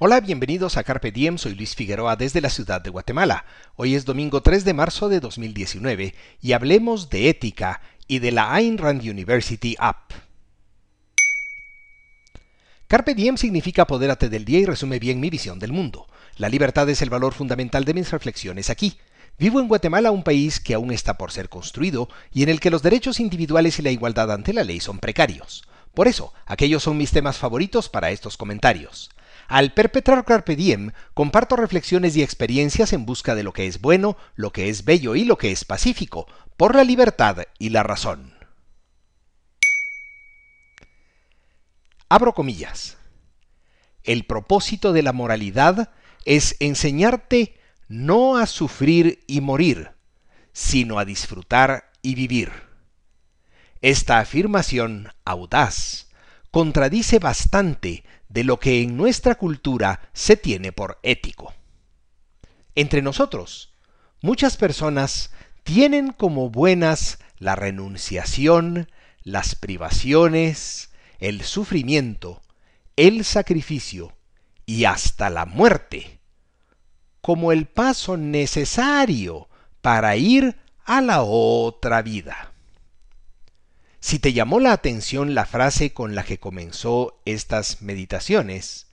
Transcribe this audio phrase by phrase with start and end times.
[0.00, 3.44] Hola, bienvenidos a Carpe Diem, soy Luis Figueroa desde la ciudad de Guatemala.
[3.74, 8.54] Hoy es domingo 3 de marzo de 2019 y hablemos de ética y de la
[8.54, 10.12] Ayn Rand University App.
[12.86, 16.06] Carpe Diem significa apodérate del día y resume bien mi visión del mundo.
[16.36, 18.96] La libertad es el valor fundamental de mis reflexiones aquí.
[19.36, 22.70] Vivo en Guatemala, un país que aún está por ser construido y en el que
[22.70, 25.64] los derechos individuales y la igualdad ante la ley son precarios.
[25.92, 29.10] Por eso, aquellos son mis temas favoritos para estos comentarios.
[29.48, 34.18] Al perpetrar Carpe Diem, comparto reflexiones y experiencias en busca de lo que es bueno,
[34.34, 36.26] lo que es bello y lo que es pacífico,
[36.58, 38.34] por la libertad y la razón.
[42.10, 42.98] Abro comillas.
[44.04, 45.92] El propósito de la moralidad
[46.26, 49.92] es enseñarte no a sufrir y morir,
[50.52, 52.52] sino a disfrutar y vivir.
[53.80, 56.07] Esta afirmación audaz
[56.50, 61.54] contradice bastante de lo que en nuestra cultura se tiene por ético.
[62.74, 63.74] Entre nosotros,
[64.22, 65.30] muchas personas
[65.62, 68.90] tienen como buenas la renunciación,
[69.22, 72.42] las privaciones, el sufrimiento,
[72.96, 74.16] el sacrificio
[74.66, 76.18] y hasta la muerte
[77.20, 79.48] como el paso necesario
[79.82, 82.52] para ir a la otra vida.
[84.00, 88.86] Si te llamó la atención la frase con la que comenzó estas meditaciones,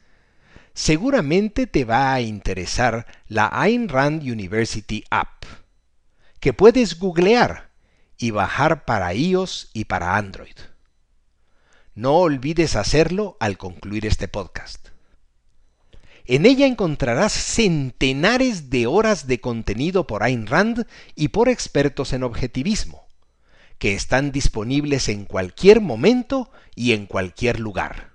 [0.74, 5.46] seguramente te va a interesar la Ayn Rand University App,
[6.40, 7.70] que puedes googlear
[8.18, 10.56] y bajar para iOS y para Android.
[11.94, 14.90] No olvides hacerlo al concluir este podcast.
[16.26, 22.24] En ella encontrarás centenares de horas de contenido por Ayn Rand y por expertos en
[22.24, 23.05] objetivismo,
[23.78, 28.12] que están disponibles en cualquier momento y en cualquier lugar.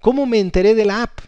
[0.00, 1.20] ¿Cómo me enteré de la app?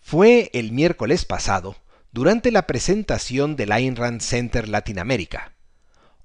[0.00, 1.76] Fue el miércoles pasado,
[2.12, 5.52] durante la presentación del Ayn Rand Center Latinoamérica,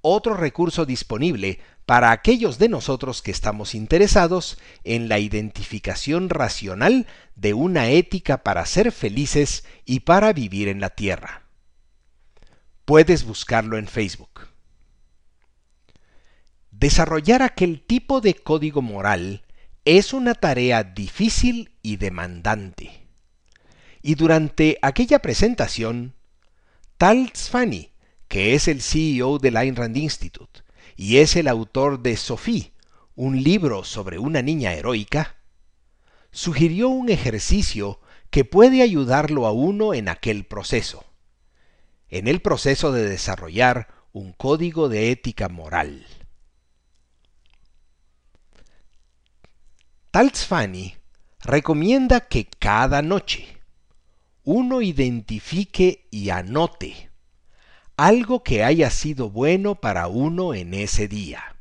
[0.01, 7.53] otro recurso disponible para aquellos de nosotros que estamos interesados en la identificación racional de
[7.53, 11.43] una ética para ser felices y para vivir en la tierra.
[12.85, 14.50] Puedes buscarlo en Facebook.
[16.81, 19.43] Desarrollar aquel tipo de código moral
[19.85, 23.05] es una tarea difícil y demandante.
[24.01, 26.15] Y durante aquella presentación,
[26.97, 27.91] Tal Tzfani,
[28.27, 30.61] que es el CEO del Ayn Rand Institute,
[30.95, 32.73] y es el autor de Sophie,
[33.13, 35.35] un libro sobre una niña heroica,
[36.31, 37.99] sugirió un ejercicio
[38.31, 41.05] que puede ayudarlo a uno en aquel proceso,
[42.09, 46.07] en el proceso de desarrollar un código de ética moral.
[50.11, 50.97] Talzfani
[51.39, 53.61] recomienda que cada noche
[54.43, 57.09] uno identifique y anote
[57.95, 61.55] algo que haya sido bueno para uno en ese día.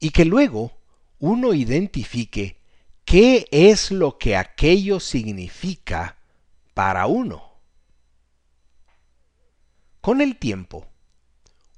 [0.00, 0.72] Y que luego
[1.20, 2.60] uno identifique
[3.04, 6.18] qué es lo que aquello significa
[6.74, 7.60] para uno.
[10.00, 10.88] Con el tiempo,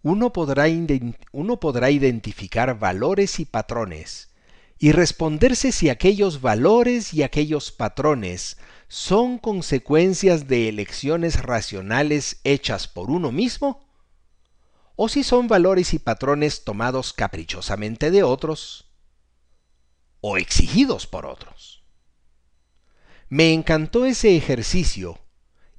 [0.03, 0.65] uno podrá,
[1.33, 4.31] uno podrá, identificar valores y patrones
[4.79, 8.57] y responderse si aquellos valores y aquellos patrones
[8.89, 13.89] son consecuencias de elecciones racionales hechas por uno mismo?
[14.97, 18.91] ¿O si son valores y patrones tomados caprichosamente de otros
[20.21, 21.85] o exigidos por otros?
[23.29, 25.19] Me encantó ese ejercicio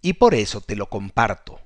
[0.01, 1.64] y por eso te lo comparto.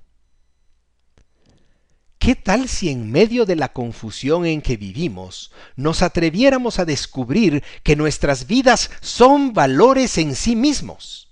[2.20, 7.64] ¿Qué tal si en medio de la confusión en que vivimos nos atreviéramos a descubrir
[7.82, 11.30] que nuestras vidas son valores en sí mismos?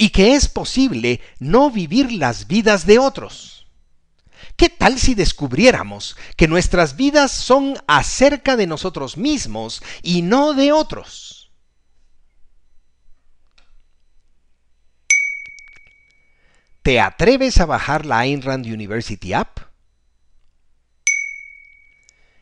[0.00, 3.66] y que es posible no vivir las vidas de otros.
[4.56, 10.72] ¿Qué tal si descubriéramos que nuestras vidas son acerca de nosotros mismos y no de
[10.72, 11.52] otros?
[16.80, 19.69] ¿Te atreves a bajar la Ayn Rand University App?